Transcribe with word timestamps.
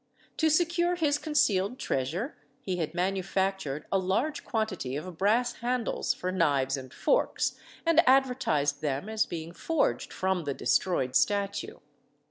To 0.37 0.49
secure 0.49 0.95
his 0.95 1.19
concealed 1.19 1.77
treasure 1.77 2.35
he 2.59 2.77
had 2.77 2.95
manufactured 2.95 3.85
a 3.91 3.99
large 3.99 4.43
quantity 4.43 4.95
of 4.95 5.15
brass 5.15 5.53
handles 5.57 6.11
for 6.11 6.31
knives 6.31 6.75
and 6.75 6.91
forks, 6.91 7.55
and 7.85 8.01
advertised 8.09 8.81
them 8.81 9.07
as 9.07 9.27
being 9.27 9.51
forged 9.53 10.11
from 10.11 10.45
the 10.45 10.55
destroyed 10.55 11.15
statue. 11.15 11.77